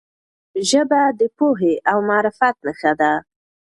ژبه 0.69 1.01
د 1.19 1.21
پوهې 1.37 1.73
او 1.91 1.97
معرفت 2.09 2.55
نښه 2.67 2.91
ده. 2.99 3.11